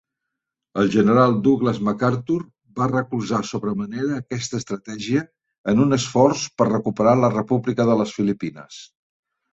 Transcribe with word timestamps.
El 0.83 0.87
General 0.93 1.35
Douglas 1.47 1.79
MacArthur 1.89 2.37
va 2.79 2.87
recolzar 2.93 3.41
sobre 3.49 3.73
manera 3.83 4.17
aquesta 4.23 4.61
estratègia 4.61 5.23
en 5.75 5.85
un 5.87 5.99
esforç 5.99 6.47
per 6.63 6.71
recuperar 6.73 7.15
la 7.23 7.31
República 7.37 7.89
de 7.93 7.99
les 8.03 8.19
Filipines. 8.19 8.85